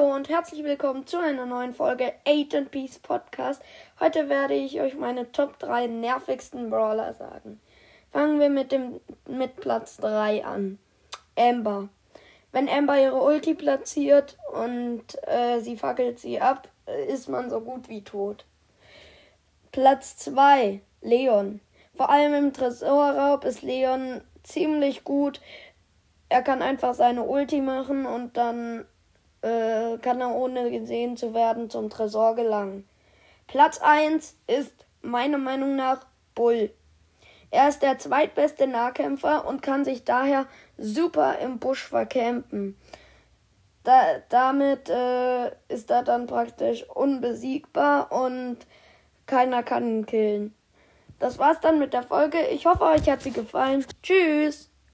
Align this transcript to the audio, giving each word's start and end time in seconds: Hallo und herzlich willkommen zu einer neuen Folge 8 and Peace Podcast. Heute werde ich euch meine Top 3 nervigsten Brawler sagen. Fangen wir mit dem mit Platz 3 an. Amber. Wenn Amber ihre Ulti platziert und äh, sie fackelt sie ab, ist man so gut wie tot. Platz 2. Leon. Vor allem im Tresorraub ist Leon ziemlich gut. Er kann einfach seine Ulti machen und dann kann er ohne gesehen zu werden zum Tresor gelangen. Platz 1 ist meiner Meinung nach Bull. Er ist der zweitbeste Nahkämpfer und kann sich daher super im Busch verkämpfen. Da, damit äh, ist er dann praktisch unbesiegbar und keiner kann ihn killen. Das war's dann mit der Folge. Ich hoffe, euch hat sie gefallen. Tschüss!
Hallo 0.00 0.14
und 0.14 0.30
herzlich 0.30 0.64
willkommen 0.64 1.06
zu 1.06 1.18
einer 1.18 1.44
neuen 1.44 1.74
Folge 1.74 2.14
8 2.26 2.54
and 2.54 2.70
Peace 2.70 2.98
Podcast. 2.98 3.62
Heute 3.98 4.30
werde 4.30 4.54
ich 4.54 4.80
euch 4.80 4.94
meine 4.94 5.30
Top 5.30 5.58
3 5.58 5.88
nervigsten 5.88 6.70
Brawler 6.70 7.12
sagen. 7.12 7.60
Fangen 8.10 8.40
wir 8.40 8.48
mit 8.48 8.72
dem 8.72 9.00
mit 9.28 9.56
Platz 9.56 9.98
3 9.98 10.44
an. 10.44 10.78
Amber. 11.36 11.90
Wenn 12.50 12.68
Amber 12.68 12.98
ihre 12.98 13.20
Ulti 13.20 13.52
platziert 13.54 14.38
und 14.52 15.04
äh, 15.26 15.60
sie 15.60 15.76
fackelt 15.76 16.18
sie 16.18 16.40
ab, 16.40 16.68
ist 17.08 17.28
man 17.28 17.50
so 17.50 17.60
gut 17.60 17.90
wie 17.90 18.02
tot. 18.02 18.46
Platz 19.70 20.16
2. 20.16 20.80
Leon. 21.02 21.60
Vor 21.94 22.08
allem 22.08 22.32
im 22.32 22.52
Tresorraub 22.54 23.44
ist 23.44 23.60
Leon 23.60 24.22
ziemlich 24.44 25.04
gut. 25.04 25.42
Er 26.30 26.40
kann 26.40 26.62
einfach 26.62 26.94
seine 26.94 27.24
Ulti 27.24 27.60
machen 27.60 28.06
und 28.06 28.38
dann 28.38 28.86
kann 30.00 30.20
er 30.20 30.34
ohne 30.34 30.70
gesehen 30.70 31.16
zu 31.16 31.34
werden 31.34 31.70
zum 31.70 31.90
Tresor 31.90 32.34
gelangen. 32.34 32.88
Platz 33.46 33.78
1 33.80 34.36
ist 34.46 34.86
meiner 35.02 35.38
Meinung 35.38 35.76
nach 35.76 36.06
Bull. 36.34 36.72
Er 37.50 37.68
ist 37.68 37.82
der 37.82 37.98
zweitbeste 37.98 38.66
Nahkämpfer 38.66 39.46
und 39.46 39.62
kann 39.62 39.84
sich 39.84 40.04
daher 40.04 40.46
super 40.78 41.38
im 41.38 41.58
Busch 41.58 41.88
verkämpfen. 41.88 42.76
Da, 43.82 44.02
damit 44.28 44.88
äh, 44.88 45.48
ist 45.68 45.90
er 45.90 46.02
dann 46.02 46.26
praktisch 46.26 46.88
unbesiegbar 46.88 48.12
und 48.12 48.58
keiner 49.26 49.62
kann 49.62 49.88
ihn 49.88 50.06
killen. 50.06 50.54
Das 51.18 51.38
war's 51.38 51.60
dann 51.60 51.78
mit 51.78 51.92
der 51.92 52.02
Folge. 52.02 52.38
Ich 52.48 52.66
hoffe, 52.66 52.84
euch 52.84 53.08
hat 53.08 53.22
sie 53.22 53.32
gefallen. 53.32 53.84
Tschüss! 54.02 54.69